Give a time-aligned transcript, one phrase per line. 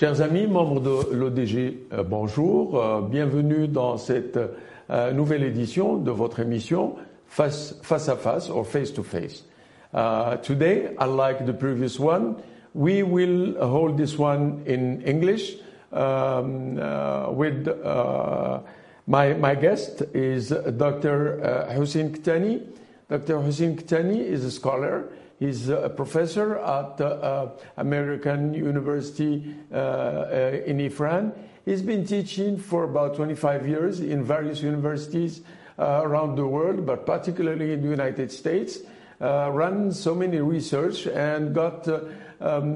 [0.00, 2.82] Chers amis, membres de l'ODG, euh, bonjour.
[2.82, 4.38] Euh, bienvenue dans cette
[4.88, 6.94] euh, nouvelle édition de votre émission
[7.26, 7.74] Face,
[8.08, 9.44] à Face or Face to Face.
[10.42, 12.36] Today, unlike the previous one,
[12.74, 15.56] we will hold this one in English
[15.92, 18.60] um, uh, with uh,
[19.06, 20.48] my, my guest is
[20.78, 21.44] Dr.
[21.44, 22.62] Uh, Hussein Ktani.
[23.10, 23.38] Dr.
[23.42, 25.10] Hussein Ktani is a scholar.
[25.40, 31.32] He's a professor at uh, American University uh, uh, in Ifrane.
[31.64, 35.40] He's been teaching for about 25 years in various universities
[35.78, 38.80] uh, around the world, but particularly in the United States.
[39.18, 42.00] Uh, run so many research and got uh,
[42.42, 42.74] um,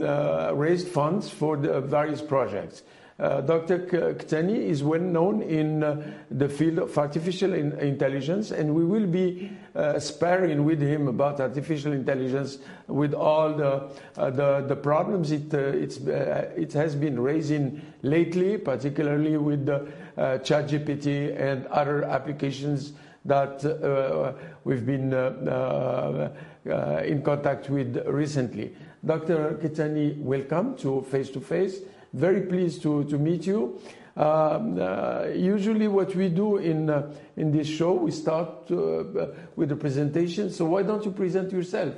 [0.57, 2.83] raised funds for the various projects.
[3.17, 3.79] Uh, Dr.
[3.79, 9.07] Kettani is well known in uh, the field of artificial in intelligence, and we will
[9.07, 15.53] be uh, sparring with him about artificial intelligence with all the, the, the, problems it,
[15.53, 22.93] it has been raising lately, particularly with the ChatGPT and other applications
[23.25, 24.33] that uh,
[24.65, 26.31] we've been uh,
[26.67, 28.75] uh, in contact with recently.
[29.05, 29.59] Dr.
[29.63, 31.81] Kettani, welcome to Face to Face.
[32.13, 33.81] Very pleased to, to meet you.
[34.17, 39.73] Um, uh, usually, what we do in uh, in this show, we start uh, with
[39.73, 40.51] a presentation.
[40.51, 41.95] So why don't you present yourself?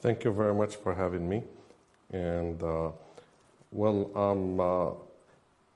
[0.00, 1.42] Thank you very much for having me.
[2.12, 2.62] And
[3.72, 4.60] well, um,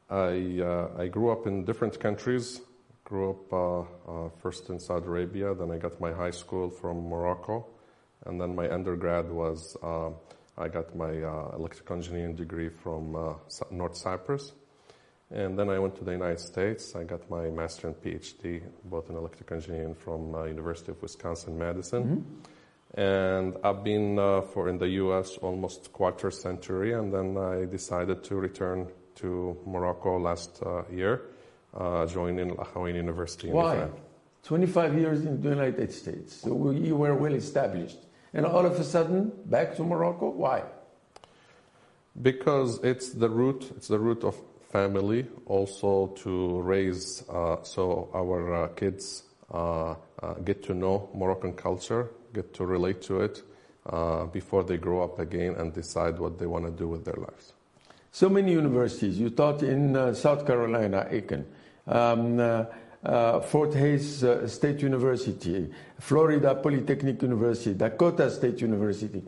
[0.08, 2.60] I uh, I grew up in different countries.
[3.04, 7.66] Grew up first in Saudi Arabia, then I got my high school from Morocco,
[8.24, 9.76] and then my undergrad was
[10.56, 13.34] I got my uh, electrical engineering degree from uh,
[13.70, 14.52] North Cyprus.
[15.32, 16.94] And then I went to the United States.
[16.94, 22.04] I got my master and PhD, both in electrical engineering from uh, University of Wisconsin-Madison.
[22.04, 23.00] Mm-hmm.
[23.00, 25.38] And I've been uh, for in the U.S.
[25.38, 31.22] almost quarter century, and then I decided to return to Morocco last uh, year,
[31.74, 33.48] uh, joining Al University.
[33.48, 33.88] Why?
[34.42, 36.34] 25 years in the United States.
[36.34, 37.98] So you were well established
[38.34, 40.30] and all of a sudden back to Morocco?
[40.30, 40.64] Why?
[42.20, 43.70] Because it's the root.
[43.76, 44.36] It's the root of
[44.72, 45.26] family.
[45.46, 49.94] Also to raise uh, so our uh, kids uh,
[50.44, 53.42] get to know Moroccan culture, get to relate to it
[54.32, 57.52] before they grow up again and decide what they want to do with their lives.
[58.10, 59.18] So many universities.
[59.18, 61.46] You taught in South Carolina, Aiken.
[61.86, 62.66] Um,
[63.04, 65.68] uh, Fort Hays uh, State University,
[65.98, 69.22] Florida Polytechnic University, Dakota State University.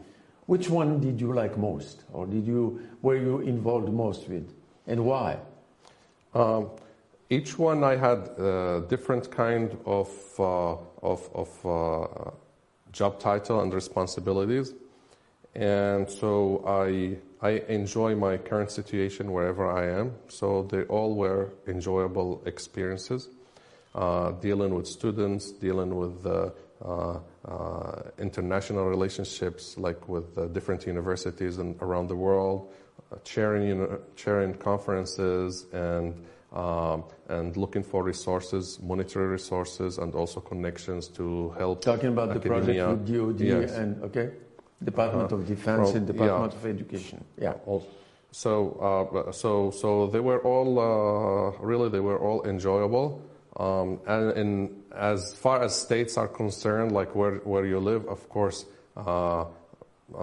[0.47, 4.53] Which one did you like most, or did you were you involved most with,
[4.87, 5.39] and why?
[6.35, 6.71] Um,
[7.31, 12.31] each one I had a uh, different kind of uh, of, of uh,
[12.93, 14.75] job title and responsibilities,
[15.55, 20.15] and so I I enjoy my current situation wherever I am.
[20.29, 23.29] So they all were enjoyable experiences
[23.95, 26.51] uh, dealing with students, dealing with uh,
[26.85, 32.73] uh, international relationships, like with different universities and around the world,
[33.25, 36.15] chairing, chairing conferences and
[36.53, 41.81] um, and looking for resources, monetary resources, and also connections to help.
[41.81, 42.61] Talking about academia.
[42.61, 43.73] the project with DoD yes.
[43.73, 44.31] and okay,
[44.85, 46.59] Department uh, of Defense and Department yeah.
[46.59, 47.25] of Education.
[47.41, 47.55] Yeah.
[48.31, 53.23] So, uh, so, so they were all uh, really they were all enjoyable.
[53.57, 58.29] Um, and in, as far as states are concerned, like where, where you live, of
[58.29, 58.67] course,
[58.97, 59.47] uh, uh,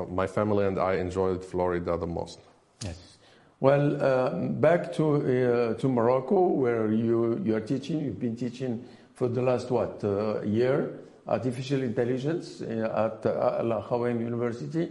[0.09, 2.39] my family and I enjoyed Florida the most.
[2.83, 3.17] Yes.
[3.59, 8.83] Well, uh, back to, uh, to Morocco, where you, you are teaching, you've been teaching
[9.13, 14.89] for the last, what, uh, year, artificial intelligence uh, at Al Akhawayn University.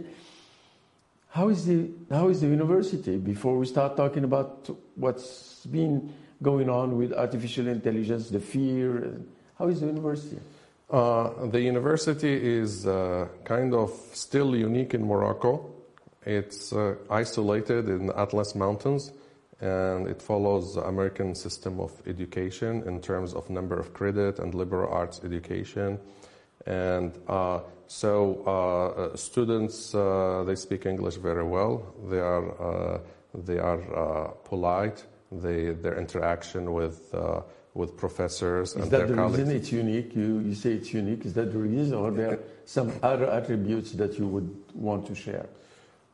[1.29, 6.69] How is, the, how is the university, before we start talking about what's been going
[6.69, 9.19] on with artificial intelligence, the fear?
[9.57, 10.39] How is the university?
[10.89, 15.80] Uh, the university is uh, kind of still unique in Morocco.
[16.25, 19.11] It's uh, isolated in the Atlas Mountains
[19.59, 24.55] and it follows the American system of education in terms of number of credit and
[24.55, 25.99] liberal arts education.
[26.65, 31.93] And uh, so uh, students, uh, they speak English very well.
[32.09, 33.01] They are,
[33.33, 37.41] they are polite they, their interaction with uh,
[37.73, 39.37] with professors Is and that their the colleagues.
[39.39, 40.15] reason it's unique?
[40.15, 41.25] You, you say it's unique.
[41.25, 45.15] Is that the reason, or there are some other attributes that you would want to
[45.15, 45.47] share?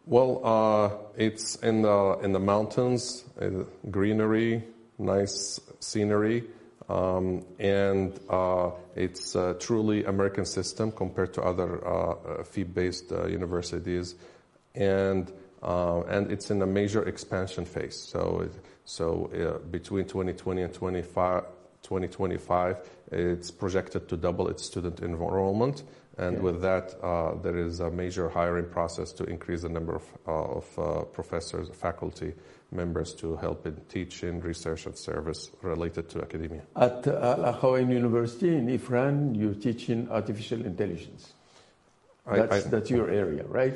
[0.09, 4.63] Well, uh, it's in the in the mountains, uh, greenery,
[4.97, 6.45] nice scenery,
[6.87, 14.15] um, and uh, it's truly American system compared to other uh, fee-based uh, universities.
[14.75, 15.29] And
[15.61, 17.97] uh, and it's in a major expansion phase.
[17.97, 18.49] So,
[18.85, 22.77] so uh, between 2020 and 2025,
[23.11, 25.83] it's projected to double its student enrollment.
[26.17, 30.03] And with that, uh, there is a major hiring process to increase the number of,
[30.27, 32.33] uh, of uh, professors, faculty
[32.71, 36.63] members to help in teaching, research, and service related to academia.
[36.75, 41.33] At Al Akhawayn University in Ifrane, you're teaching artificial intelligence.
[42.25, 43.75] That's, I, I, that's your area, right?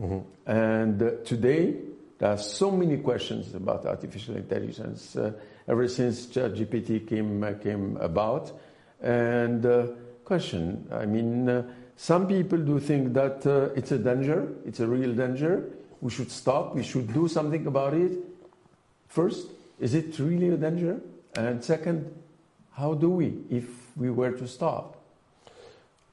[0.00, 0.50] Mm-hmm.
[0.50, 1.76] And uh, today,
[2.18, 5.32] there are so many questions about artificial intelligence uh,
[5.68, 8.50] ever since ChatGPT came, came about.
[9.00, 9.86] And uh,
[10.24, 11.62] question, I mean, uh,
[11.96, 15.70] some people do think that uh, it's a danger, it's a real danger.
[16.00, 18.12] We should stop, we should do something about it.
[19.08, 19.48] First,
[19.78, 21.00] is it really a danger?
[21.36, 22.12] And second,
[22.72, 24.96] how do we if we were to stop?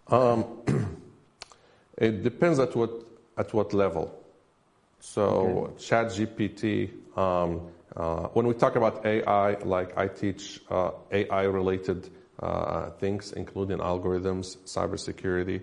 [0.08, 0.46] Um,
[1.98, 2.92] it depends at what
[3.38, 4.14] at what level.
[5.00, 5.74] So okay.
[5.84, 7.62] ChatGPT, um,
[7.96, 12.10] uh, when we talk about AI, like I teach uh, AI-related uh,
[13.00, 15.62] things, including algorithms, cybersecurity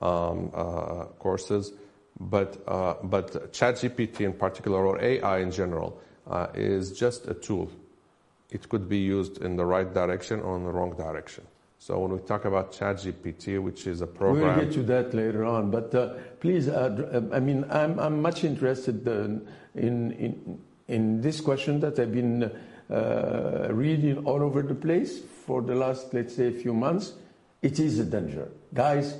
[0.00, 1.72] um, uh, courses,
[2.18, 7.70] but uh, but ChatGPT in particular, or AI in general, uh, is just a tool.
[8.50, 11.44] It could be used in the right direction or in the wrong direction.
[11.78, 15.44] So when we talk about ChatGPT, which is a program, we'll get to that later
[15.44, 15.70] on.
[15.70, 20.58] But uh, please, uh, I mean, I'm, I'm much interested in, in
[20.88, 22.50] in this question that I've been
[22.90, 27.12] uh, reading all over the place for the last, let's say, a few months.
[27.62, 29.16] It is a danger, guys.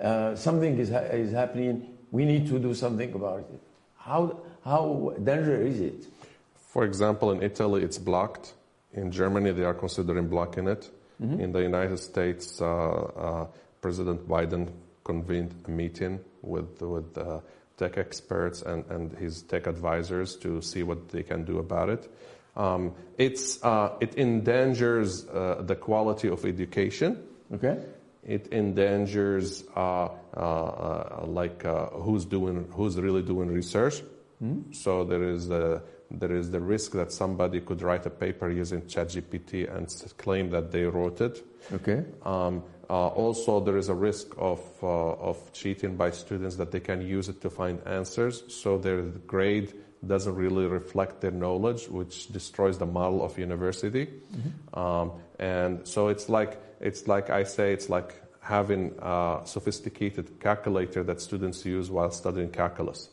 [0.00, 1.96] Uh, something is ha- is happening.
[2.10, 3.60] We need to do something about it.
[3.96, 6.06] How how dangerous is it?
[6.54, 8.54] For example, in Italy, it's blocked.
[8.92, 10.90] In Germany, they are considering blocking it.
[11.20, 11.40] Mm-hmm.
[11.40, 13.46] In the United States, uh, uh,
[13.80, 14.68] President Biden
[15.04, 17.40] convened a meeting with with uh,
[17.78, 22.10] tech experts and, and his tech advisors to see what they can do about it.
[22.58, 27.22] Um, it's uh, it endangers uh, the quality of education.
[27.54, 27.78] Okay.
[28.24, 30.08] It endangers uh,
[31.24, 34.02] like who's doing who's really doing research.
[34.42, 34.72] Mm-hmm.
[34.72, 38.82] So there is a there is the risk that somebody could write a paper using
[38.82, 41.44] ChatGPT and claim that they wrote it.
[41.72, 42.04] Okay.
[42.24, 46.80] Um, uh, also, there is a risk of, uh, of cheating by students that they
[46.80, 49.74] can use it to find answers, so their grade
[50.06, 54.06] doesn't really reflect their knowledge, which destroys the model of university.
[54.06, 54.78] Mm-hmm.
[54.78, 61.02] Um, and so it's like it's like I say, it's like having a sophisticated calculator
[61.04, 63.10] that students use while studying calculus.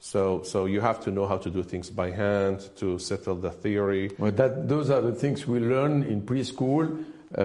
[0.00, 3.50] So, so you have to know how to do things by hand to settle the
[3.50, 4.12] theory.
[4.16, 7.04] Well, that, those are the things we learn in preschool,
[7.36, 7.42] uh,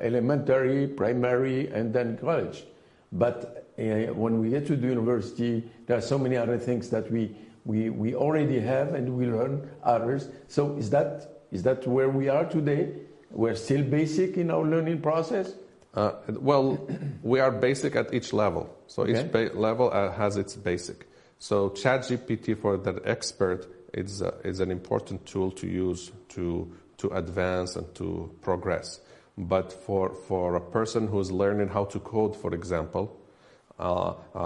[0.00, 2.64] elementary, primary, and then college.
[3.10, 7.34] But when we get to the university, there are so many other things that we,
[7.64, 10.28] we, we already have and we learn others.
[10.48, 12.92] So is that, is that where we are today?
[13.30, 15.54] We're still basic in our learning process?
[15.94, 16.86] Uh, well,
[17.22, 18.74] we are basic at each level.
[18.86, 19.20] So okay.
[19.20, 21.06] each ba- level uh, has its basic.
[21.38, 27.08] So ChatGPT for that expert is, uh, is an important tool to use to, to
[27.08, 29.00] advance and to progress.
[29.36, 33.18] But for, for a person who's learning how to code, for example,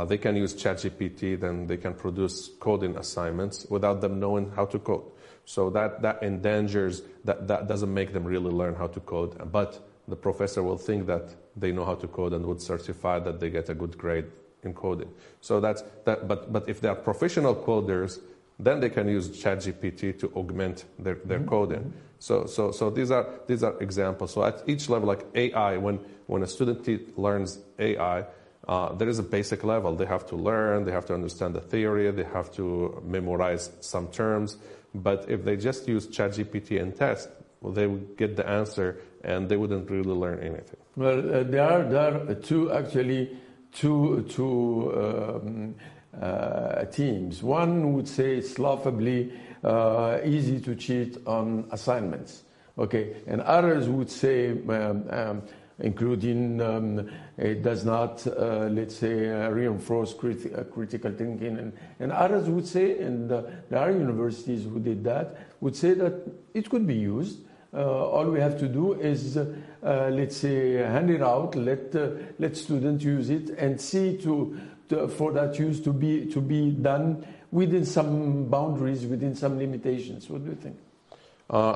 [0.09, 4.78] they can use ChatGPT, then they can produce coding assignments without them knowing how to
[4.78, 5.05] code.
[5.45, 9.52] So that, that endangers, that, that doesn't make them really learn how to code.
[9.52, 13.40] But the professor will think that they know how to code and would certify that
[13.40, 14.26] they get a good grade
[14.62, 15.11] in coding.
[15.40, 16.28] So that's that.
[16.28, 18.21] But but if they are professional coders,
[18.59, 21.49] then they can use ChatGPT to augment their, their mm-hmm.
[21.49, 21.93] coding.
[22.19, 24.33] So so so these are these are examples.
[24.33, 28.25] So at each level, like AI, when when a student learns AI.
[28.68, 29.94] Uh, there is a basic level.
[29.94, 34.08] They have to learn, they have to understand the theory, they have to memorize some
[34.08, 34.56] terms.
[34.94, 37.28] But if they just use ChatGPT and test,
[37.61, 40.80] well, they would get the answer and they wouldn't really learn anything.
[40.96, 43.37] Well, uh, there are there are two actually
[43.73, 45.75] two two um,
[46.20, 47.42] uh, teams.
[47.42, 49.32] One would say it's laughably
[49.62, 52.42] uh, easy to cheat on assignments.
[52.78, 54.50] Okay, and others would say.
[54.50, 55.42] Um, um,
[55.78, 61.59] including um, it does not, uh, let's say, uh, reinforce criti- uh, critical thinking.
[61.59, 65.92] And, and, others would say, and uh, there are universities who did that, would say
[65.95, 66.14] that
[66.54, 67.40] it could be used
[67.76, 69.52] uh, all we have to do is, uh,
[69.83, 71.95] let's say, hand it out, let,
[72.38, 76.71] let students use it, and see to, to, for that use to be, to be
[76.71, 80.30] done within some boundaries, within some limitations.
[80.30, 80.78] What do you think?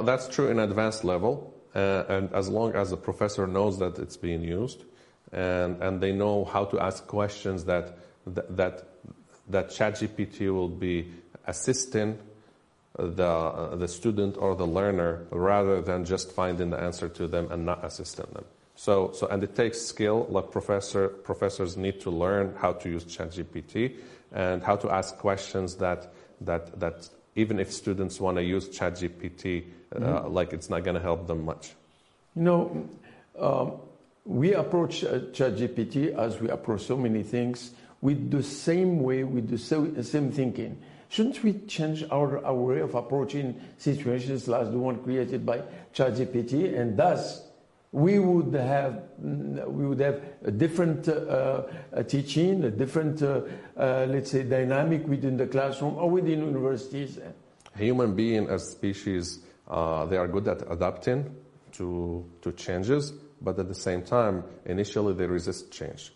[0.06, 4.42] That's true in advanced level, and as long as the professor knows that it's being
[4.42, 4.84] used,
[5.32, 7.96] and, and they know how to ask questions that,
[8.26, 8.84] that,
[9.48, 11.12] that ChatGPT will be
[11.46, 12.18] assisting
[12.98, 17.50] the, uh, the student or the learner rather than just finding the answer to them
[17.50, 18.44] and not assisting them.
[18.74, 20.26] So, so and it takes skill.
[20.30, 23.96] Like professor, professors need to learn how to use ChatGPT
[24.32, 29.62] and how to ask questions that that that even if students want to use ChatGPT,
[29.62, 30.32] uh, mm-hmm.
[30.32, 31.72] like it's not going to help them much.
[32.36, 32.88] You know,
[33.38, 33.72] um,
[34.24, 39.50] we approach uh, ChatGPT as we approach so many things with the same way, with
[39.50, 40.80] the same thinking.
[41.08, 46.78] Shouldn't we change our, our way of approaching situations like the one created by ChatGPT,
[46.78, 47.42] and thus
[47.92, 53.40] we would have we would have a different uh, a teaching, a different uh,
[53.76, 57.18] uh, let's say dynamic within the classroom or within universities.
[57.76, 61.34] Human being as species, uh, they are good at adapting
[61.72, 66.12] to to changes, but at the same time, initially they resist change.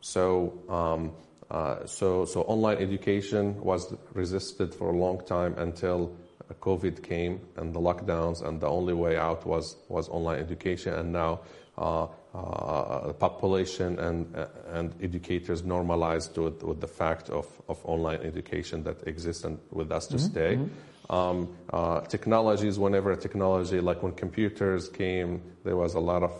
[0.00, 0.52] So.
[0.68, 1.12] Um,
[1.50, 6.16] uh, so, so online education was resisted for a long time until
[6.60, 10.94] COVID came and the lockdowns, and the only way out was, was online education.
[10.94, 11.40] And now
[11.78, 17.78] uh, uh, the population and, uh, and educators normalized with, with the fact of, of
[17.84, 20.26] online education that exists and with us to mm-hmm.
[20.26, 20.56] stay.
[20.56, 20.74] Mm-hmm.
[21.10, 26.32] Um, uh, technologies, whenever a technology, like when computers came, there was a lot of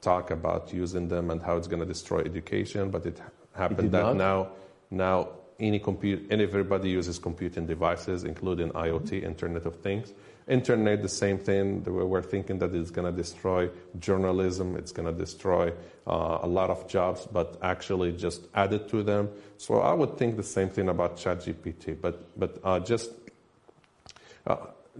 [0.00, 3.20] talk about using them and how it's going to destroy education, but it
[3.54, 4.16] happened that not.
[4.16, 4.48] now
[4.90, 5.28] now
[5.60, 10.14] any compute and everybody uses computing devices, including IoT, Internet of Things.
[10.46, 11.84] Internet, the same thing.
[11.84, 15.72] We're thinking that it's going to destroy journalism, it's going to destroy
[16.06, 19.28] uh, a lot of jobs, but actually just added to them.
[19.58, 22.00] So I would think the same thing about ChatGPT.
[22.00, 23.27] But but uh, just uh,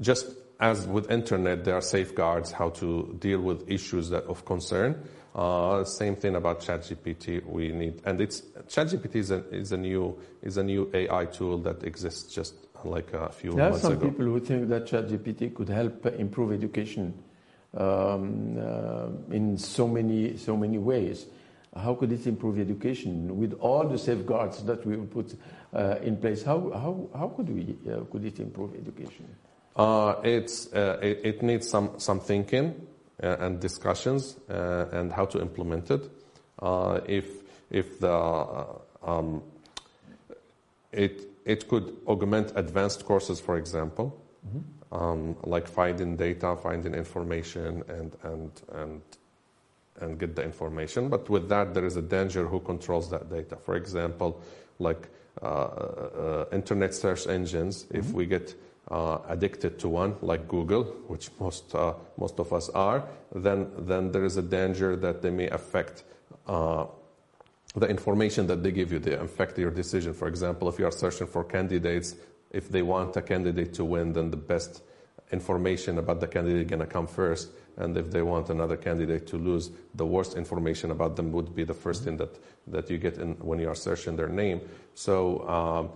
[0.00, 0.26] just
[0.60, 5.00] as with internet, there are safeguards how to deal with issues that of concern.
[5.34, 7.44] Uh, same thing about ChatGPT.
[7.46, 11.58] We need, and it's ChatGPT is a, is a new is a new AI tool
[11.58, 13.94] that exists just like a few there months ago.
[13.94, 17.14] Are some people who think that ChatGPT could help improve education
[17.74, 21.26] um, uh, in so many so many ways.
[21.78, 25.34] How could it improve education with all the safeguards that we will put
[25.74, 26.42] uh, in place?
[26.42, 29.26] How how how could we uh, could it improve education?
[29.76, 32.86] Uh, it's uh, it, it needs some some thinking.
[33.20, 36.08] Uh, and discussions uh, and how to implement it.
[36.62, 37.26] Uh, if
[37.68, 38.64] if the
[39.02, 39.42] um,
[40.92, 44.16] it it could augment advanced courses, for example,
[44.46, 44.94] mm-hmm.
[44.94, 49.02] um, like finding data, finding information, and and and
[50.00, 51.08] and get the information.
[51.08, 53.56] But with that, there is a danger who controls that data.
[53.56, 54.40] For example,
[54.78, 55.08] like
[55.42, 57.98] uh, uh, internet search engines, mm-hmm.
[57.98, 58.54] if we get
[58.90, 64.12] uh, addicted to one, like Google, which most, uh, most of us are, then, then
[64.12, 66.04] there is a danger that they may affect
[66.46, 66.86] uh,
[67.74, 70.14] the information that they give you, they affect your decision.
[70.14, 72.16] For example, if you are searching for candidates,
[72.50, 74.82] if they want a candidate to win, then the best
[75.30, 77.50] information about the candidate is going to come first.
[77.78, 81.64] And if they want another candidate to lose, the worst information about them would be
[81.64, 84.60] the first thing that, that you get in, when you are searching their name.
[84.94, 85.90] So um,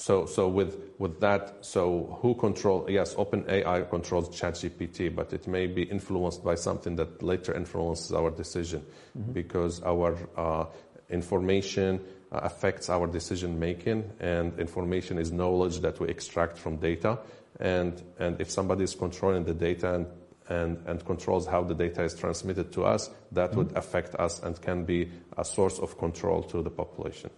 [0.00, 5.66] so, so with, with that, so who control, yes, OpenAI controls ChatGPT, but it may
[5.66, 9.32] be influenced by something that later influences our decision mm-hmm.
[9.32, 10.64] because our uh,
[11.10, 12.00] information
[12.32, 17.18] uh, affects our decision making and information is knowledge that we extract from data.
[17.58, 20.06] And, and if somebody is controlling the data and,
[20.50, 23.58] and, and controls how the data is transmitted to us, that mm-hmm.
[23.58, 27.30] would affect us and can be a source of control to the population.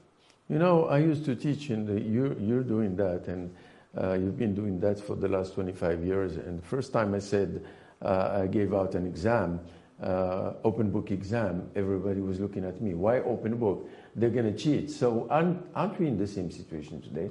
[0.49, 3.54] You know, I used to teach in the, you're, you're doing that, and
[3.97, 6.37] uh, you've been doing that for the last 25 years.
[6.37, 7.64] And the first time I said,
[8.00, 9.61] uh, I gave out an exam,
[10.02, 12.95] uh, open book exam, everybody was looking at me.
[12.95, 13.88] Why open book?
[14.16, 14.90] They're going to cheat.
[14.90, 17.31] So aren't, aren't we in the same situation today?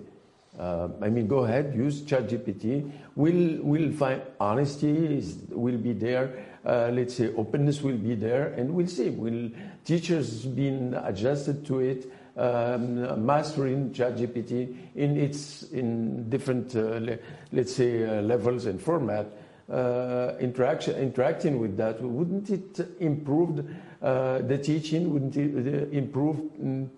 [0.60, 2.91] Uh, I mean, go ahead, use ChatGPT.
[3.15, 6.46] We'll, we'll find honesty is, will be there.
[6.65, 9.10] Uh, let's say openness will be there, and we'll see.
[9.10, 9.50] Will
[9.86, 12.12] teachers been adjusted to it?
[12.38, 17.17] um, mastering ChatGPT in its in different, uh, le,
[17.51, 19.27] let's say, uh, levels and format,
[19.70, 23.65] uh, interaction, interacting with that, wouldn't it improve
[24.01, 25.13] uh, the teaching?
[25.13, 26.89] Wouldn't it improve mm,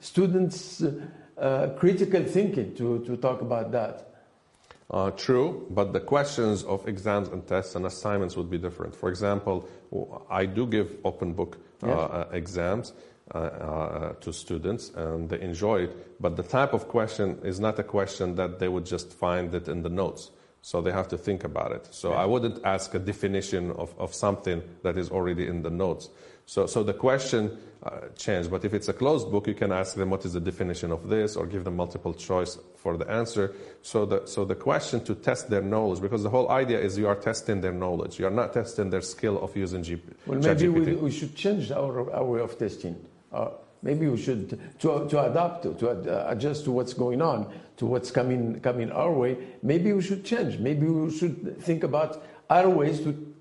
[0.00, 0.82] students'
[1.38, 4.08] uh, critical thinking to, to talk about that?
[4.90, 8.94] Uh, true, but the questions of exams and tests and assignments would be different.
[8.94, 9.68] For example,
[10.28, 12.26] I do give open book uh, yes.
[12.32, 12.92] exams,
[13.34, 16.20] uh, uh, to students and they enjoy it.
[16.20, 19.68] But the type of question is not a question that they would just find it
[19.68, 20.30] in the notes.
[20.60, 21.88] So they have to think about it.
[21.92, 26.10] So I wouldn't ask a definition of, of something that is already in the notes.
[26.46, 28.50] So, so the question uh, changed.
[28.50, 31.08] But if it's a closed book, you can ask them what is the definition of
[31.08, 33.54] this or give them multiple choice for the answer.
[33.82, 37.08] So the, so the question to test their knowledge, because the whole idea is you
[37.08, 38.18] are testing their knowledge.
[38.18, 40.14] You are not testing their skill of using GP.
[40.26, 42.96] Well, maybe we, we should change our, our way of testing.
[43.32, 43.50] Uh,
[43.82, 48.10] maybe we should to, to adapt to, to adjust to what's going on to what's
[48.10, 53.00] coming coming our way maybe we should change maybe we should think about other ways
[53.00, 53.31] to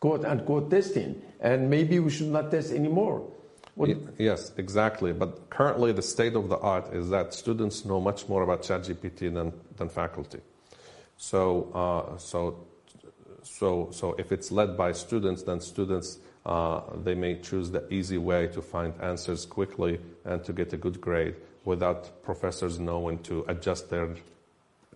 [0.00, 3.22] quote unquote testing and maybe we should not test anymore
[4.18, 8.42] yes exactly but currently the state of the art is that students know much more
[8.42, 10.40] about ChatGPT than, than faculty
[11.16, 12.66] so uh, so
[13.42, 18.18] so so if it's led by students then students uh, they may choose the easy
[18.18, 21.34] way to find answers quickly and to get a good grade
[21.64, 24.08] without professors knowing to adjust their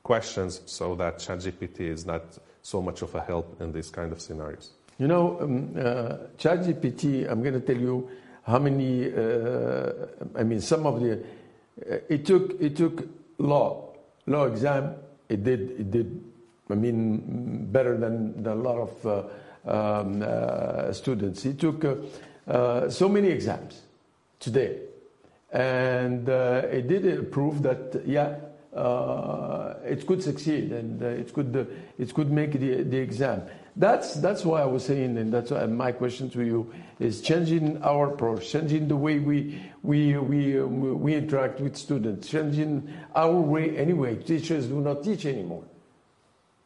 [0.03, 4.21] questions so that ChatGPT is not so much of a help in these kind of
[4.21, 4.71] scenarios.
[5.01, 8.11] You know, um, uh, ChatGPT, I'm going to tell you
[8.43, 9.93] how many, uh,
[10.37, 13.95] I mean, some of the, uh, it took, it took law,
[14.27, 14.97] law exam,
[15.31, 16.23] it did, it did,
[16.69, 21.45] I mean, better than, than a lot of uh, um, uh, students.
[21.45, 21.83] He took
[22.47, 23.81] uh, so many exams
[24.39, 24.81] today,
[25.51, 28.37] and it did prove that yeah,
[29.83, 31.67] it could succeed and it could
[31.99, 33.43] it could make the the exam.
[33.77, 37.83] That's that's why I was saying, and that's why my question to you is changing
[37.83, 43.77] our approach, changing the way we we we we interact with students, changing our way
[43.77, 44.17] anyway.
[44.17, 45.65] Teachers do not teach anymore.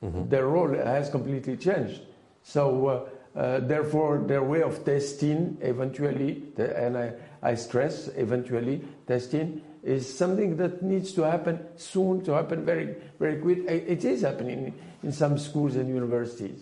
[0.03, 0.29] Mm-hmm.
[0.29, 2.01] Their role has completely changed.
[2.43, 9.63] So uh, uh, therefore, their way of testing eventually, and I, I stress eventually, testing
[9.83, 13.59] is something that needs to happen soon, to happen very, very quick.
[13.67, 16.61] It is happening in some schools and universities.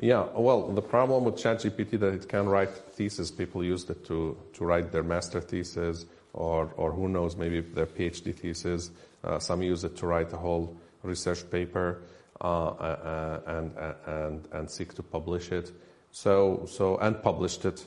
[0.00, 3.30] Yeah, well, the problem with ChatGPT that it can write thesis.
[3.30, 7.86] People use it to, to write their master thesis, or, or who knows, maybe their
[7.86, 8.90] PhD thesis.
[9.24, 12.02] Uh, some use it to write a whole research paper.
[12.40, 15.72] Uh, uh, and, uh, and, and seek to publish it.
[16.12, 17.84] So, so and published it.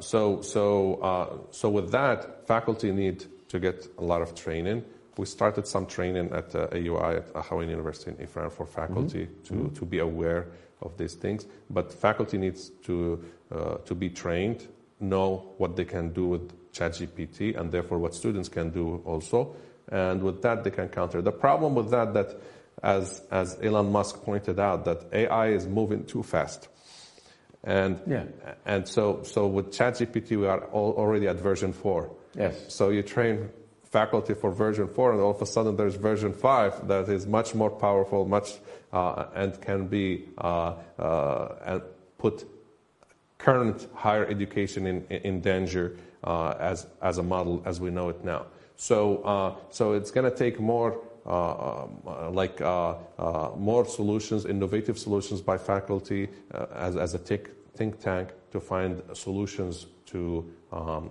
[0.00, 4.84] so, so, so with that, faculty need to get a lot of training.
[5.16, 9.42] We started some training at uh, AUI at Akhawayn University in Ifrane for faculty mm-hmm.
[9.44, 9.74] to, mm-hmm.
[9.74, 10.48] to be aware
[10.82, 11.46] of these things.
[11.70, 14.66] But faculty needs to, uh, to be trained,
[15.00, 19.54] know what they can do with ChatGPT, and therefore what students can do also.
[19.90, 21.22] And with that, they can counter.
[21.22, 22.40] The problem with that, that
[22.82, 26.68] as, as Elon Musk pointed out, that AI is moving too fast.
[27.64, 28.24] And, yeah.
[28.64, 32.10] and so, so with ChatGPT, we are all, already at version 4.
[32.34, 32.72] Yes.
[32.72, 33.50] So you train
[33.84, 37.54] faculty for version 4, and all of a sudden there's version 5 that is much
[37.54, 38.58] more powerful, much,
[38.92, 41.80] and can be, uh, uh,
[42.18, 42.44] put
[43.38, 48.24] current higher education in, in danger uh, as, as a model as we know it
[48.24, 48.46] now.
[48.76, 52.94] So, uh, so it's going to take more uh, uh, like uh,
[53.56, 56.28] more solutions, innovative solutions by faculty
[56.74, 61.10] as, as a think, think tank to find solutions to um,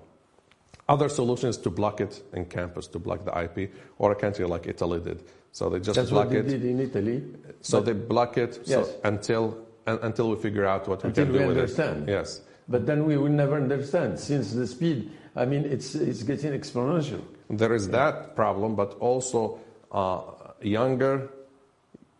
[0.89, 4.65] other solutions to block it in campus, to block the IP, or a country like
[4.65, 5.23] Italy did.
[5.57, 6.47] So they just That's block what they it.
[6.47, 7.23] did in Italy.
[7.61, 8.87] So they block it yes.
[8.87, 12.07] so until until we figure out what until we can we do with understand.
[12.07, 12.11] it.
[12.11, 12.41] Yes.
[12.69, 15.09] But then we will never understand since the speed.
[15.35, 17.21] I mean, it's it's getting exponential.
[17.49, 19.57] There is that problem, but also
[19.91, 20.21] uh,
[20.61, 21.27] younger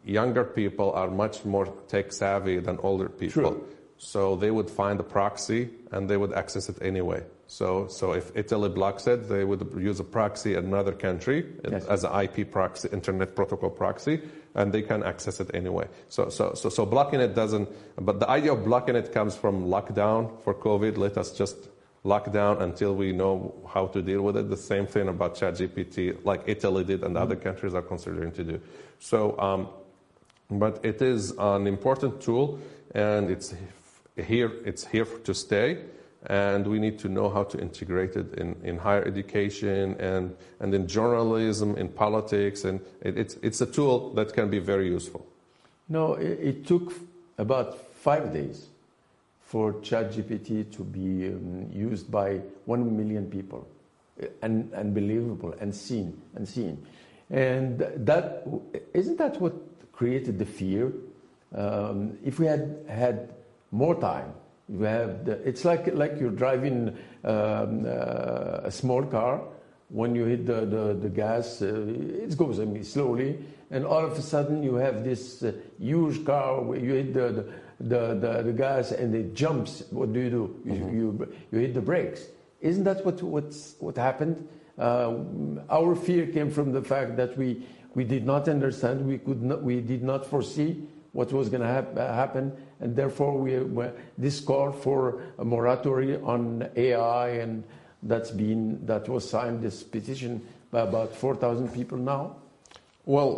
[0.04, 3.52] younger people are much more tech savvy than older people.
[3.52, 3.68] True.
[4.00, 7.22] So they would find a proxy and they would access it anyway.
[7.48, 11.86] So, so if Italy blocks it, they would use a proxy in another country yes.
[11.86, 14.22] as an IP proxy, Internet Protocol proxy,
[14.54, 15.88] and they can access it anyway.
[16.10, 19.66] So, so, so, so blocking it doesn't, but the idea of blocking it comes from
[19.66, 20.98] lockdown for COVID.
[20.98, 21.70] Let us just
[22.04, 24.50] lockdown until we know how to deal with it.
[24.50, 27.24] The same thing about ChatGPT, like Italy did and mm-hmm.
[27.24, 28.62] other countries are considering to do.
[29.00, 29.70] So, um,
[30.50, 32.60] but it is an important tool,
[32.96, 33.54] and it's
[34.16, 34.52] here.
[34.66, 35.84] It's here to stay,
[36.28, 40.74] and we need to know how to integrate it in, in higher education and and
[40.74, 45.26] in journalism, in politics, and it, it's it's a tool that can be very useful.
[45.90, 46.94] No, it, it took
[47.38, 48.68] about five days
[49.42, 53.66] for ChatGPT to be um, used by one million people,
[54.42, 56.86] and unbelievable and seen and seen,
[57.30, 58.46] and that
[58.94, 59.54] isn't that what
[59.94, 60.92] created the fear.
[61.56, 63.30] Um, if we had had
[63.72, 64.34] more time,
[64.70, 69.42] we have the, it's like like you're driving um, uh, a small car.
[69.90, 73.40] When you hit the, the, the gas, uh, it goes I mean, slowly,
[73.72, 77.48] and all of a sudden you have this uh, huge car where you hit the,
[77.80, 79.84] the, the, the, gas and it jumps.
[79.92, 80.62] What do you do?
[80.66, 80.98] You, mm-hmm.
[80.98, 82.26] you, you hit the brakes.
[82.60, 84.46] Isn't that what, what's, what happened?
[84.78, 85.20] Uh,
[85.70, 89.64] our fear came from the fact that we, we did not understand, we, could not,
[89.64, 90.84] we did not foresee
[91.18, 93.58] what was going to hap- happen, and therefore we,
[94.20, 97.64] this call for a moratorium on AI, and
[98.04, 102.36] that's been that was signed this petition by about 4,000 people now.
[103.06, 103.32] Well,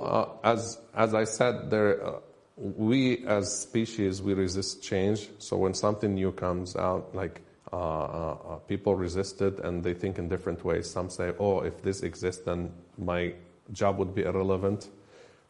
[0.43, 2.19] uh, as as I said, there uh,
[2.57, 5.29] we as species we resist change.
[5.37, 7.39] So when something new comes out, like
[7.71, 10.89] uh, uh, uh, people resist it and they think in different ways.
[10.89, 13.35] Some say, "Oh, if this exists, then my
[13.71, 14.89] job would be irrelevant."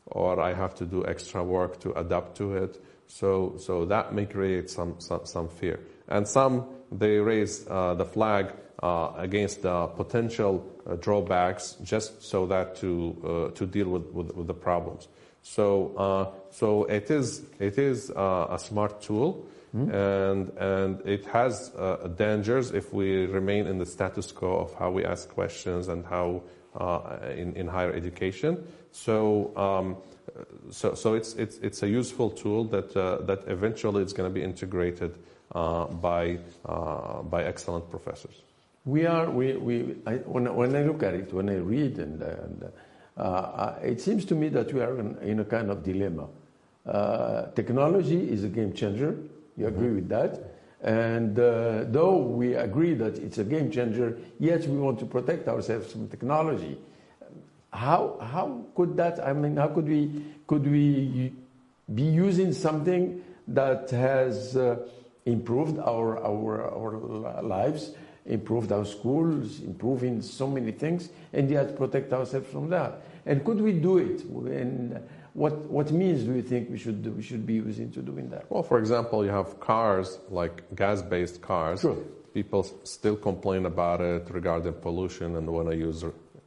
[0.05, 2.83] Or I have to do extra work to adapt to it.
[3.07, 5.79] So, so that may create some, some, some fear.
[6.07, 12.45] And some, they raise uh, the flag uh, against the potential uh, drawbacks just so
[12.47, 15.07] that to, uh, to deal with, with, with, the problems.
[15.41, 19.45] So, uh, so it is, it is uh, a smart tool.
[19.75, 19.91] Mm-hmm.
[19.93, 21.71] And, and it has
[22.15, 26.41] dangers if we remain in the status quo of how we ask questions and how
[27.35, 28.65] in, in higher education.
[28.91, 29.97] So, um,
[30.71, 34.33] so, so it's, it's, it's a useful tool that, uh, that eventually it's going to
[34.33, 35.15] be integrated
[35.53, 38.41] uh, by, uh, by excellent professors.
[38.85, 42.21] We are, we, we, I, when, when I look at it, when I read, and,
[42.21, 42.71] and
[43.17, 46.27] uh, uh, it seems to me that we are in, in a kind of dilemma.
[46.85, 49.17] Uh, technology is a game changer.
[49.57, 49.95] You agree mm-hmm.
[49.95, 50.55] with that?
[50.81, 55.91] And though we agree that it's a game changer, yet we want to protect ourselves
[55.91, 56.77] from technology
[57.71, 59.19] how how could that?
[59.19, 61.33] I mean, how could we could we
[61.93, 64.77] be using something that has uh,
[65.25, 67.91] improved our our our lives,
[68.25, 73.01] improved our schools, improving so many things, and yet protect ourselves from that?
[73.25, 74.23] And could we do it?
[74.23, 74.99] And
[75.33, 78.49] what what means do you think we should we should be using to doing that?
[78.49, 81.81] Well, for example, you have cars like gas-based cars.
[81.81, 81.97] Sure.
[82.33, 86.03] People still complain about it regarding pollution and want to use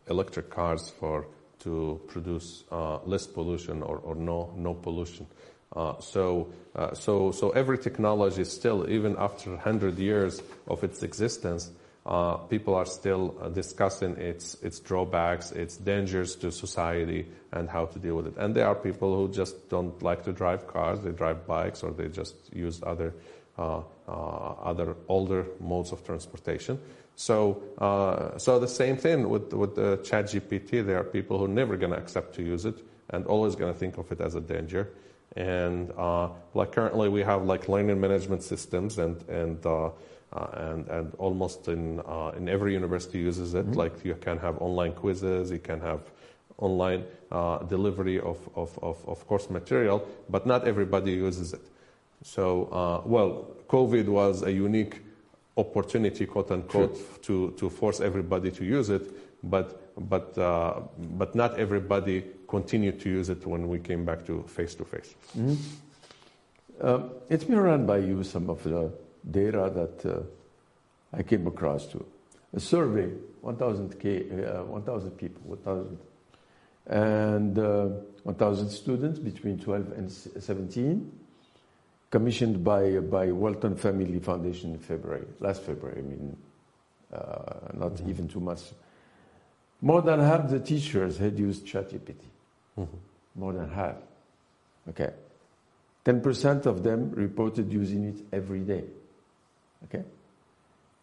[0.09, 1.27] electric cars for
[1.61, 5.27] to produce uh, less pollution or, or no no pollution.
[5.75, 11.71] Uh, so, uh, so, so every technology still, even after 100 years of its existence,
[12.05, 17.87] uh, people are still uh, discussing its, its drawbacks, its dangers to society, and how
[17.87, 18.35] to deal with it.
[18.37, 21.93] And there are people who just don't like to drive cars; they drive bikes, or
[21.93, 23.15] they just use other,
[23.57, 26.79] uh, other older modes of transportation.
[27.17, 30.85] So, uh, so the same thing with, with the ChatGPT.
[30.85, 32.77] There are people who are never going to accept to use it
[33.11, 34.91] and always going to think of it as a danger.
[35.37, 39.91] And uh, like currently, we have like learning management systems, and and uh, uh
[40.53, 43.65] and and almost in uh, in every university uses it.
[43.65, 43.79] Mm-hmm.
[43.79, 46.01] Like you can have online quizzes, you can have
[46.59, 51.63] online uh, delivery of, of, of, of, course material, but not everybody uses it.
[52.23, 55.01] So, well, COVID was a unique
[55.57, 57.19] opportunity, quote unquote, sure.
[57.23, 59.13] to, to force everybody to use it,
[59.43, 64.43] but, but, uh, but not everybody continued to use it when we came back to
[64.45, 65.15] face to face.
[67.29, 68.93] Let me run by you some of the
[69.31, 70.23] data that uh,
[71.13, 72.05] I came across to.
[72.55, 73.09] A survey,
[73.41, 75.99] 1,000 uh, 1, people, 1,000,
[76.87, 77.87] and uh,
[78.25, 81.11] 1,000 students between 12 and 17
[82.13, 86.37] commissioned by, by Walton Family Foundation in February, last February, I mean,
[87.11, 87.19] uh,
[87.73, 88.11] not mm-hmm.
[88.11, 88.75] even two months.
[89.81, 92.23] More than half the teachers had used ChatGPT.
[92.79, 92.97] Mm-hmm.
[93.35, 93.97] More than half.
[94.91, 95.11] Okay.
[96.05, 98.85] 10% of them reported using it every day.
[99.85, 100.05] Okay.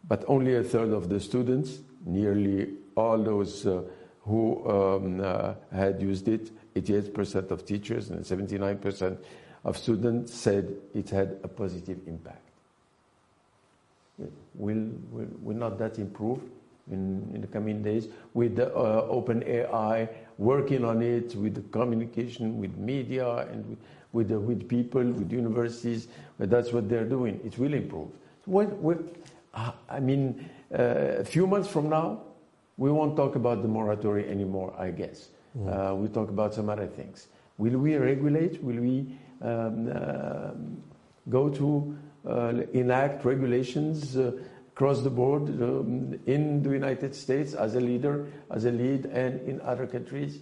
[0.07, 3.81] But only a third of the students, nearly all those uh,
[4.21, 9.17] who um, uh, had used it, 88% of teachers and 79%
[9.63, 12.41] of students said it had a positive impact.
[14.55, 16.41] Will, will, will not that improve
[16.91, 22.59] in, in the coming days with the uh, OpenAI working on it with the communication
[22.59, 23.79] with media and with,
[24.11, 26.07] with, the, with people, with universities?
[26.37, 27.39] But that's what they're doing.
[27.45, 28.09] It will improve.
[28.45, 29.09] When,
[29.53, 32.21] uh, I mean, uh, a few months from now,
[32.77, 35.29] we won't talk about the moratorium anymore, I guess.
[35.57, 35.91] Mm.
[35.91, 37.27] Uh, we'll talk about some other things.
[37.57, 38.63] Will we regulate?
[38.63, 40.51] Will we um, uh,
[41.29, 41.97] go to
[42.27, 44.31] uh, enact regulations uh,
[44.73, 49.41] across the board um, in the United States as a leader, as a lead, and
[49.47, 50.39] in other countries?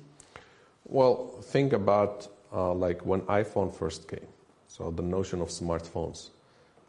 [0.86, 4.28] Well, think about like when iPhone first came.
[4.68, 6.30] So the notion of smartphones.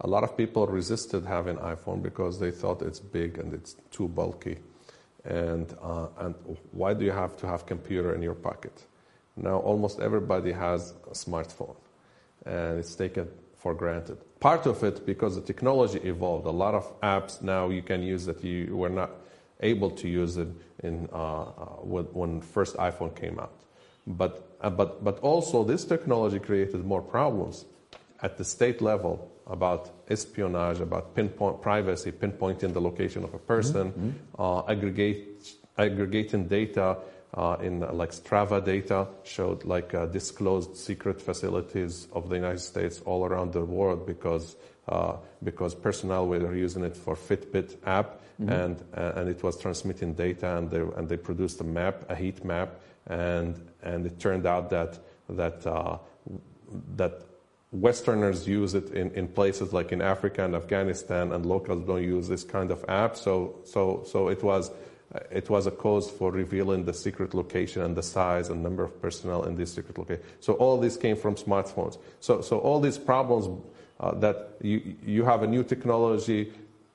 [0.01, 4.07] A lot of people resisted having iPhone because they thought it's big and it's too
[4.07, 4.59] bulky.
[5.25, 6.35] And, uh, and
[6.71, 8.85] why do you have to have computer in your pocket?
[9.43, 11.77] now almost everybody has a smartphone,
[12.49, 14.19] and it's taken for granted.
[14.41, 16.47] Part of it because the technology evolved.
[16.47, 19.11] A lot of apps now you can use that you were not
[19.61, 20.49] able to use it
[20.83, 21.45] in uh, uh,
[21.83, 23.53] when, when first iPhone came out.
[24.07, 27.65] But, uh, but, but also this technology created more problems
[28.23, 33.93] at the state level about espionage, about pinpoint privacy, pinpointing the location of a person,
[33.93, 34.11] mm-hmm.
[34.41, 36.99] uh, aggregate, aggregating data
[37.35, 42.61] uh, in uh, like Strava data showed like uh, disclosed secret facilities of the United
[42.61, 44.57] States all around the world because
[44.89, 48.51] uh, because personnel were using it for Fitbit app mm-hmm.
[48.51, 52.45] and and it was transmitting data and they and they produced a map, a heat
[52.45, 55.99] map, and and it turned out that that uh,
[56.97, 57.23] that
[57.71, 62.27] Westerners use it in, in places like in Africa and Afghanistan, and locals don't use
[62.27, 63.17] this kind of app.
[63.17, 64.71] So so so it was
[65.31, 69.01] it was a cause for revealing the secret location and the size and number of
[69.01, 70.23] personnel in this secret location.
[70.41, 71.99] So all this came from smartphones.
[72.21, 73.65] So, so all these problems
[74.01, 76.53] uh, that you, you have a new technology,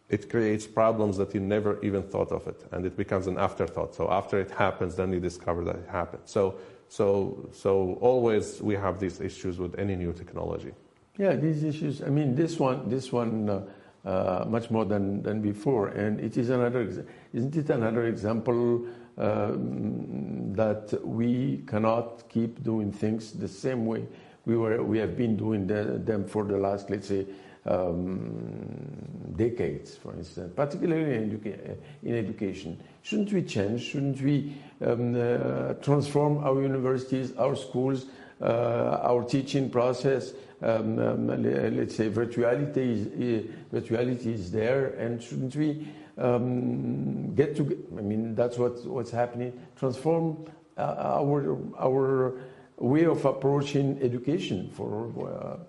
[0.10, 3.95] it creates problems that you never even thought of it, and it becomes an afterthought.
[3.95, 6.23] So after it happens, then you discover that it happened.
[6.26, 6.56] So,
[6.89, 10.73] so, so always we have these issues with any new technology.
[11.17, 12.04] Yeah, these issues.
[12.04, 13.49] I mean, this one, this one.
[13.49, 13.62] Uh,
[14.05, 15.89] uh, much more than, than before.
[15.89, 18.85] And it is another, isn't it another example
[19.17, 24.05] um, that we cannot keep doing things the same way
[24.45, 27.25] we were, we have been doing the, them for the last, let's say,
[27.65, 32.77] um, decades, for instance, particularly in, educa- in, education.
[33.03, 33.81] Shouldn't we change?
[33.83, 34.53] Shouldn't we
[34.85, 38.07] um, uh, transform our universities, our schools,
[38.41, 40.34] our teaching process?
[40.62, 42.78] Um, um, let's say virtuality
[43.19, 45.86] is, virtuality is there, and shouldn't we
[46.17, 47.86] um, get to?
[47.98, 49.60] I mean, that's what what's happening.
[49.76, 50.46] Transform
[50.78, 52.39] uh, our our
[52.78, 55.60] way of approaching education for.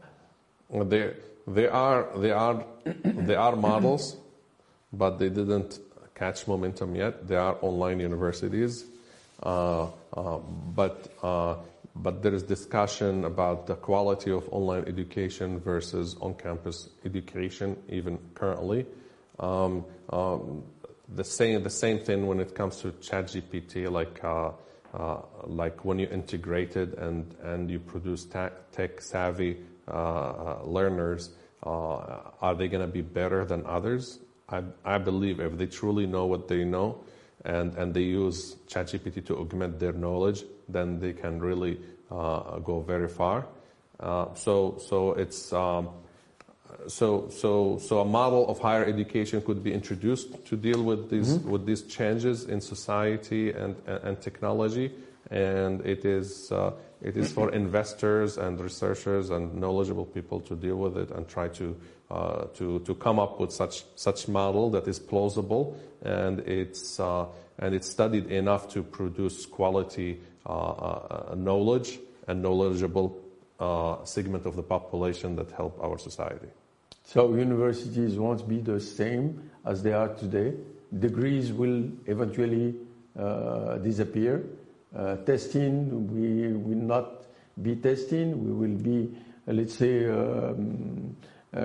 [0.72, 1.14] Uh, there,
[1.46, 2.64] there are there are
[3.05, 4.16] there are models,
[4.92, 5.79] but they didn't
[6.14, 7.27] catch momentum yet.
[7.27, 8.85] There are online universities,
[9.42, 10.38] uh, uh
[10.74, 11.57] but uh,
[11.96, 18.87] but there is discussion about the quality of online education versus on-campus education, even currently.
[19.38, 20.64] Um, um,
[21.09, 24.52] the same the same thing when it comes to ChatGPT, like uh,
[24.94, 31.30] uh, like when you integrate it and and you produce tech savvy uh, uh, learners,
[31.64, 34.18] uh, are they going to be better than others?
[34.48, 37.04] I, I believe if they truly know what they know,
[37.44, 42.81] and and they use ChatGPT to augment their knowledge, then they can really uh, go
[42.81, 43.46] very far.
[44.00, 45.88] Uh, so so it's um,
[46.88, 51.38] so so so a model of higher education could be introduced to deal with these
[51.38, 51.50] mm-hmm.
[51.50, 54.92] with these changes in society and and technology,
[55.31, 56.50] and it is.
[56.53, 56.72] Uh,
[57.05, 61.48] it is for investors and researchers and knowledgeable people to deal with it and try
[61.48, 61.77] to
[62.11, 67.27] uh, to to come up with such such model that is plausible and it's uh,
[67.59, 73.16] and it's studied enough to produce quality knowledge and knowledgeable
[73.61, 76.48] uh, segment of the population that help our society.
[77.04, 80.54] So universities won't be the same as they are today.
[80.98, 82.74] Degrees will eventually
[83.18, 84.44] uh, disappear.
[84.96, 87.24] Uh, testing, we will not
[87.62, 88.44] be testing.
[88.44, 91.16] We will be, uh, let's say, um,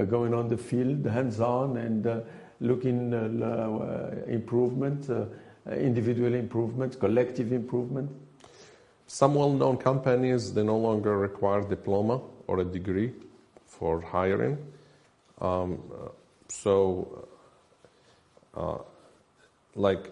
[0.10, 2.24] going on the field, hands-on, and
[2.60, 3.12] looking
[4.28, 5.10] improvement,
[5.72, 8.12] individual improvement, collective improvement.
[9.12, 13.12] Some well-known companies, they no longer require diploma or a degree
[13.65, 14.56] for hiring.
[15.41, 15.80] Um,
[16.48, 17.28] so,
[18.56, 18.78] uh,
[19.74, 20.12] like,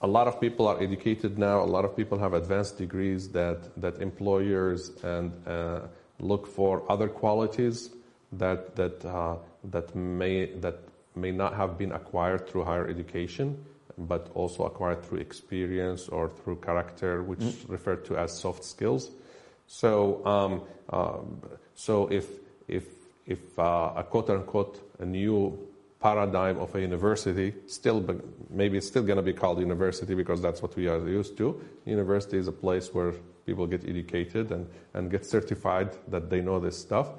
[0.00, 1.60] a lot of people are educated now.
[1.62, 5.80] A lot of people have advanced degrees that that employers and uh,
[6.18, 7.90] look for other qualities
[8.32, 10.78] that that uh, that may that
[11.14, 13.62] may not have been acquired through higher education
[13.98, 17.68] but also acquired through experience or through character, which mm.
[17.68, 19.10] referred to as soft skills.
[19.66, 21.18] So, um, uh,
[21.74, 22.26] so if
[22.68, 22.84] if
[23.26, 25.58] if uh, a quote unquote a new
[26.00, 28.04] paradigm of a university, still
[28.50, 31.60] maybe it's still going to be called university because that's what we are used to.
[31.86, 33.12] University is a place where
[33.46, 37.10] people get educated and, and get certified that they know this stuff.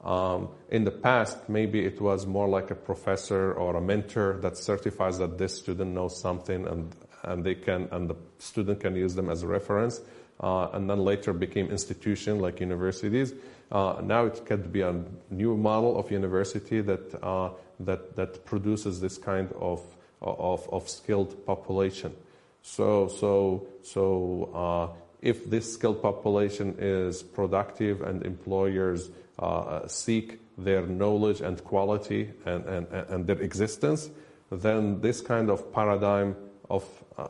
[0.00, 4.56] Um, in the past, maybe it was more like a professor or a mentor that
[4.56, 9.14] certifies that this student knows something and, and they can, and the student can use
[9.14, 10.00] them as a reference.
[10.40, 13.34] Uh, and then later became institution like universities.
[13.72, 14.94] Uh, now it could be a
[15.30, 19.82] new model of university that, uh, that, that produces this kind of,
[20.22, 22.14] of, of skilled population.
[22.62, 30.86] So, so, so, uh, if this skilled population is productive and employers uh, seek their
[30.86, 34.10] knowledge and quality and, and, and their existence,
[34.50, 36.36] then this kind of paradigm
[36.70, 36.84] of,
[37.16, 37.28] uh,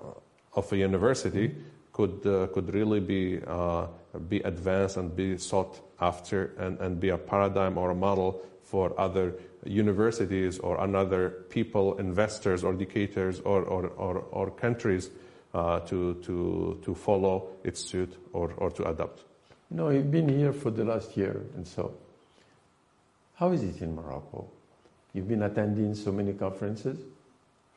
[0.54, 1.54] of a university
[1.92, 3.86] could, uh, could really be, uh,
[4.28, 8.98] be advanced and be sought after and, and be a paradigm or a model for
[9.00, 15.10] other universities or another people, investors or educators or, or, or, or countries
[15.54, 19.24] uh, to, to, to follow its suit or, or to adopt.
[19.70, 21.94] No, you've been here for the last year and so.
[23.34, 24.48] How is it in Morocco?
[25.14, 26.98] You've been attending so many conferences,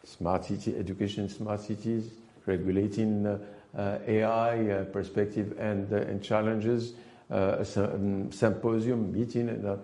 [0.03, 2.10] smart city education, smart cities,
[2.45, 3.38] regulating uh,
[3.77, 6.93] uh, AI uh, perspective and, uh, and challenges,
[7.29, 9.49] symposium, meeting.
[9.49, 9.79] And,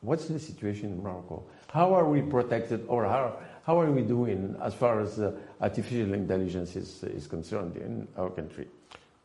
[0.00, 1.42] what's the situation in Morocco?
[1.70, 5.20] How are we protected or how, how are we doing as far as
[5.60, 8.68] artificial intelligence is, is concerned in our country?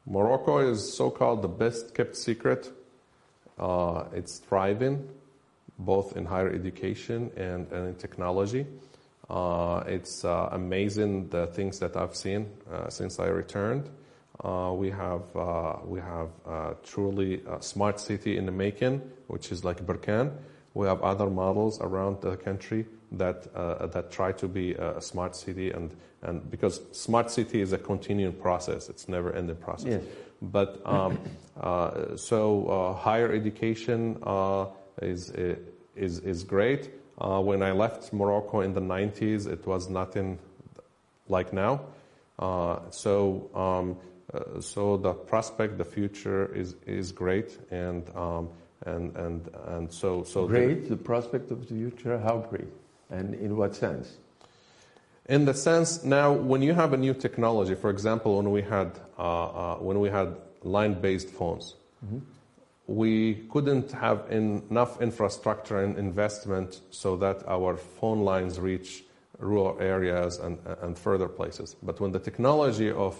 [0.07, 2.71] Morocco is so-called the best kept secret.
[4.13, 5.07] it's thriving
[5.77, 8.65] both in higher education and, and in technology.
[9.29, 13.89] Uh, it's uh, amazing the things that I've seen uh, since I returned.
[14.43, 19.51] Uh, we have uh, we have uh, truly a smart city in the making, which
[19.51, 20.31] is like Berkane.
[20.73, 25.71] We have other models around the country that that try to be a smart city,
[25.71, 29.87] and and because smart city is a continuing process, it's never ending process.
[29.87, 30.03] Yes.
[30.41, 31.19] But um,
[32.15, 34.17] so higher education
[35.01, 35.31] is
[35.95, 36.89] is is great.
[37.17, 40.39] Uh, when I left Morocco in the 90s, it was nothing
[41.27, 41.81] like now.
[42.39, 43.97] Uh, so um,
[44.33, 48.49] uh, so the prospect, the future is is great, and um,
[48.85, 50.83] and and and so so great.
[50.83, 52.73] The, the prospect of the future, how great,
[53.11, 54.17] and in what sense?
[55.27, 58.91] In the sense now, when you have a new technology, for example, when we had
[59.19, 61.75] uh, uh, when we had line-based phones.
[62.05, 62.19] Mm-hmm
[62.91, 69.03] we couldn't have enough infrastructure and investment so that our phone lines reach
[69.39, 71.75] rural areas and, and further places.
[71.81, 73.15] But when the technology of,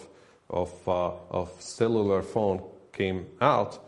[0.49, 3.79] of, uh, of cellular phone came out,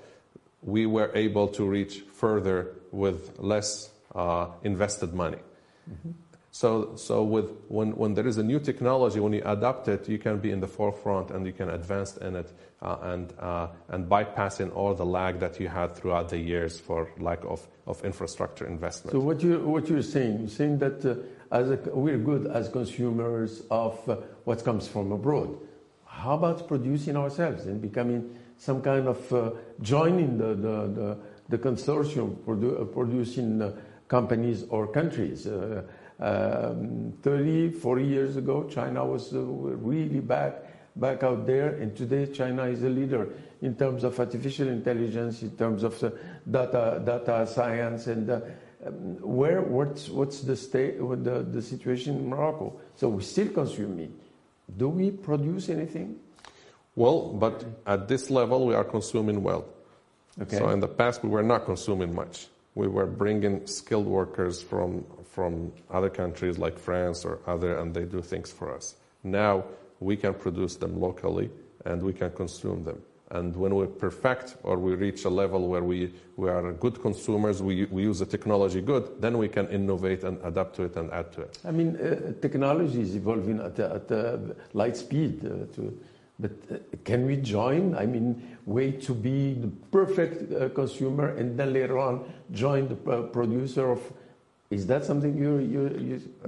[0.61, 5.39] we were able to reach further with less uh, invested money.
[5.89, 6.11] Mm-hmm.
[6.51, 10.19] So, so with, when, when there is a new technology, when you adopt it, you
[10.19, 14.07] can be in the forefront and you can advance in it uh, and, uh, and
[14.07, 18.67] bypassing all the lag that you had throughout the years for lack of, of infrastructure
[18.67, 19.13] investment.
[19.13, 21.15] So what, you, what you're saying, you're saying that uh,
[21.49, 25.57] as a, we're good as consumers of uh, what comes from abroad.
[26.05, 31.17] How about producing ourselves and becoming some kind of uh, joining the, the, the,
[31.49, 33.73] the consortium produ- uh, producing
[34.07, 35.47] companies or countries?
[36.19, 40.53] Um, 30, 40 years ago, China was uh, really back,
[40.95, 43.27] back out there, and today China is a leader
[43.61, 46.11] in terms of artificial intelligence, in terms of uh,
[46.49, 48.39] data, data science, and uh,
[48.85, 52.79] um, where what's what's the state, the, the situation in Morocco?
[52.95, 54.11] So we still consume meat.
[54.77, 56.19] Do we produce anything?
[56.95, 59.65] Well, but at this level, we are consuming well.
[60.41, 60.57] Okay.
[60.57, 62.47] So in the past, we were not consuming much.
[62.75, 68.05] We were bringing skilled workers from from other countries like France or other, and they
[68.05, 68.95] do things for us.
[69.23, 69.63] Now
[69.99, 71.49] we can produce them locally
[71.85, 73.01] and we can consume them.
[73.31, 77.63] And when we perfect or we reach a level where we, we are good consumers,
[77.63, 81.11] we, we use the technology good, then we can innovate and adapt to it and
[81.11, 81.57] add to it.
[81.65, 84.37] I mean, uh, technology is evolving at, at uh,
[84.73, 85.43] light speed.
[85.43, 85.99] Uh, to,
[86.39, 87.95] but uh, can we join?
[87.95, 93.11] I mean, wait to be the perfect uh, consumer and then later on join the
[93.11, 94.01] uh, producer of
[94.73, 95.61] is that something you're,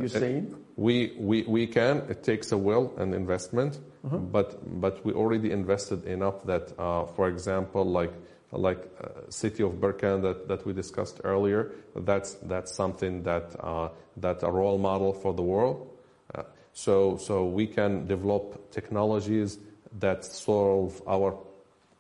[0.10, 0.56] saying?
[0.78, 1.98] We, we, we can.
[2.10, 4.18] It takes a will and investment, uh-huh.
[4.18, 8.12] but, but we already invested enough that, uh, for example, like,
[8.52, 13.90] like uh, city of Berkane that, that we discussed earlier, that's, that's something that, uh,
[14.18, 15.88] that a role model for the world.
[16.34, 16.44] Uh,
[16.74, 19.60] so, so we can develop technologies
[20.00, 21.38] that solve our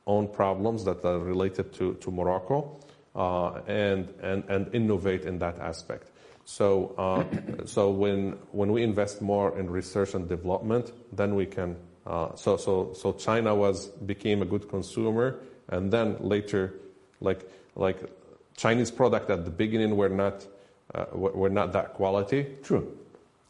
[0.05, 2.79] own problems that are related to, to Morocco
[3.15, 6.11] uh, and, and, and innovate in that aspect.
[6.45, 11.75] So, uh, so when, when we invest more in research and development, then we can,
[12.05, 16.75] uh, so, so, so China was, became a good consumer, and then later,
[17.19, 17.97] like, like
[18.57, 20.45] Chinese product at the beginning were not,
[20.93, 22.45] uh, were not that quality.
[22.61, 22.95] True.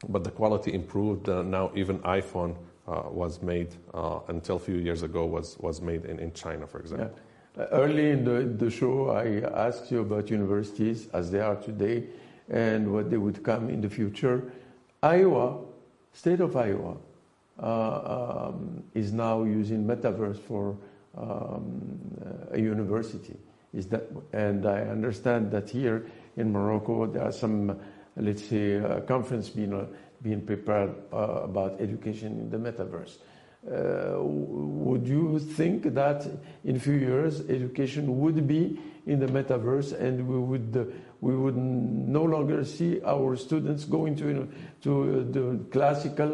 [0.08, 1.28] But the quality improved.
[1.28, 2.56] Uh, now even iPhone
[2.88, 6.80] was made uh, until a few years ago was, was made in, in China, for
[6.80, 7.12] example.
[7.58, 7.66] Yeah.
[7.72, 12.04] Early in the, the show, I asked you about universities as they are today
[12.50, 14.52] and what they would come in the future.
[15.02, 15.60] Iowa,
[16.14, 16.98] state of Iowa,
[17.62, 20.76] uh, um, is now using metaverse for
[21.18, 22.00] um,
[22.52, 23.38] a university.
[23.74, 26.06] Is that, and I understand that here
[26.38, 27.80] in Morocco there are some,
[28.18, 29.86] let's say, uh, conference being uh,
[30.26, 33.18] being prepared uh, about education in the metaverse.
[33.66, 36.28] Uh, would you think that
[36.64, 40.84] in a few years education would be in the metaverse and we would uh,
[41.22, 44.48] we would no longer see our students going to
[44.82, 46.32] to the classical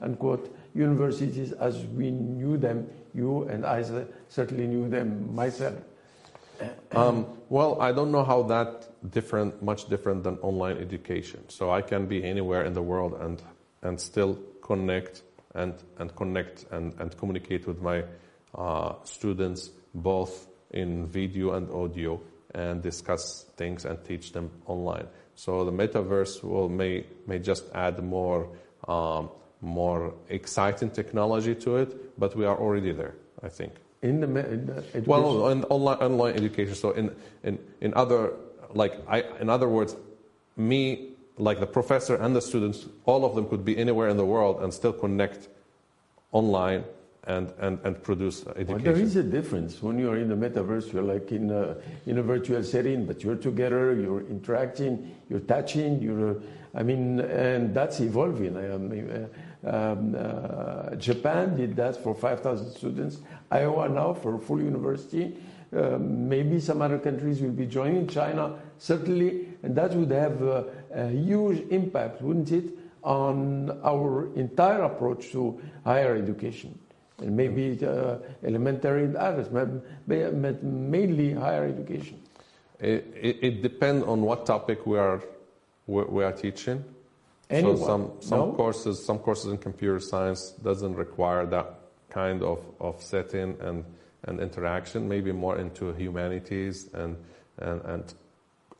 [0.00, 3.84] unquote universities as we knew them you and I
[4.28, 5.78] certainly knew them myself
[6.92, 11.48] um, well, I don't know how that different, much different than online education.
[11.48, 13.42] So I can be anywhere in the world and
[13.82, 15.22] and still connect
[15.54, 18.04] and and connect and and communicate with my
[18.54, 22.20] uh, students both in video and audio
[22.54, 25.06] and discuss things and teach them online.
[25.34, 28.48] So the metaverse will may may just add more
[28.88, 29.30] um,
[29.60, 33.14] more exciting technology to it, but we are already there.
[33.42, 33.72] I think
[34.04, 35.04] in the, in the education?
[35.06, 37.10] well in online online education so in
[37.42, 38.32] in in other
[38.74, 39.96] like i in other words
[40.56, 44.28] me like the professor and the students all of them could be anywhere in the
[44.34, 45.48] world and still connect
[46.32, 46.84] online
[47.26, 48.74] and, and, and produce education.
[48.74, 49.82] Well, there is a difference.
[49.82, 51.76] When you're in the metaverse, you're like in a,
[52.06, 56.36] in a virtual setting, but you're together, you're interacting, you're touching, you're,
[56.74, 58.56] I mean, and that's evolving.
[58.58, 59.30] I mean,
[59.66, 63.18] um, uh, Japan did that for 5,000 students.
[63.50, 65.36] Iowa now for a full university.
[65.74, 70.64] Uh, maybe some other countries will be joining China, certainly, and that would have uh,
[70.92, 76.78] a huge impact, wouldn't it, on our entire approach to higher education.
[77.18, 79.48] And maybe uh, elementary and others,
[80.06, 82.20] mainly higher education.
[82.80, 85.22] It, it, it depends on what topic we are,
[85.86, 86.84] we, we are teaching.
[87.50, 87.76] Anyone?
[87.76, 88.52] So some, some no?
[88.52, 91.78] courses, some courses in computer science doesn't require that
[92.10, 93.84] kind of, of setting and,
[94.24, 97.16] and interaction, maybe more into humanities and,
[97.58, 98.14] and, and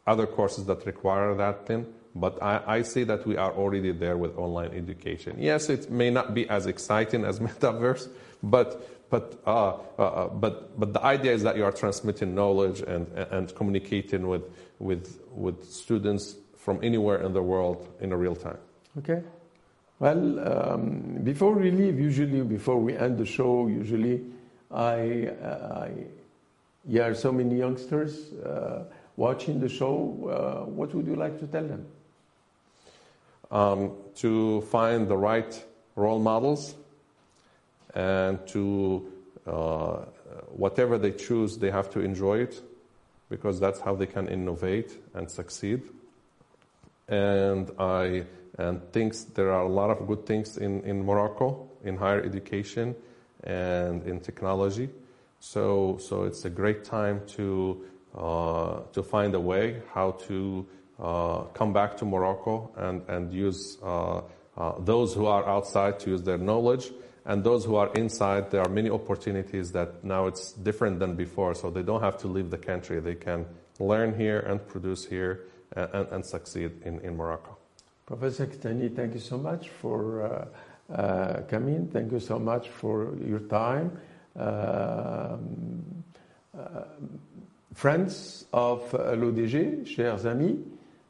[0.07, 1.87] other courses that require that thing.
[2.15, 5.37] But I, I see that we are already there with online education.
[5.39, 8.09] Yes, it may not be as exciting as metaverse,
[8.43, 12.81] but but uh, uh, uh but but the idea is that you are transmitting knowledge
[12.81, 14.45] and and communicating with
[14.79, 18.57] with with students from anywhere in the world in a real time.
[18.97, 19.23] Okay.
[19.99, 24.23] Well, um, before we leave, usually before we end the show, usually
[24.71, 25.91] I, uh, I
[26.89, 28.85] hear so many youngsters uh,
[29.17, 30.65] watching the show.
[30.67, 31.85] Uh, what would you like to tell them?
[33.51, 35.62] Um, to find the right
[35.97, 36.75] role models
[37.95, 39.12] and to
[39.47, 39.97] uh,
[40.49, 42.62] whatever they choose, they have to enjoy it
[43.29, 45.83] because that's how they can innovate and succeed
[47.09, 48.25] and I
[48.59, 52.95] and thinks there are a lot of good things in, in Morocco in higher education
[53.43, 54.89] and in technology.
[55.41, 57.85] So so it's a great time to
[58.17, 60.67] uh, to find a way how to
[60.99, 64.23] uh, come back to Morocco and and use uh,
[64.57, 66.91] uh those who are outside to use their knowledge.
[67.27, 71.55] And those who are inside, there are many opportunities that now it's different than before.
[71.55, 73.01] So they don't have to leave the country.
[73.01, 73.47] They can
[73.79, 75.47] learn here and produce here
[75.77, 77.57] and, and succeed in, in Morocco.
[78.07, 81.89] Professor Ktani, thank you so much for uh, uh, coming.
[81.89, 83.99] Thank you so much for your time.
[84.37, 86.05] Um,
[86.55, 86.85] uh,
[87.72, 90.59] friends of l'ODG, chers amis,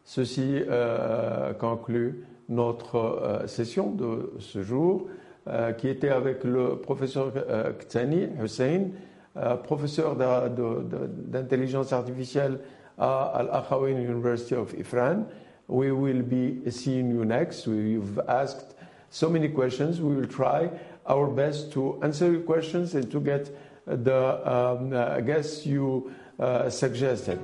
[0.04, 0.62] ceci
[1.58, 5.08] conclut notre session de ce jour
[5.78, 7.32] qui était avec le professeur
[7.78, 8.90] Ktani Hussein,
[9.64, 12.60] professeur d'intelligence artificielle
[12.98, 15.26] uh, Al Akhawayn University of Ifrane.
[15.66, 17.66] We will be seeing you next.
[17.66, 18.74] We've asked
[19.10, 20.00] so many questions.
[20.00, 20.70] We will try
[21.06, 26.70] our best to answer your questions and to get the um, uh, guests you uh,
[26.70, 27.38] suggested.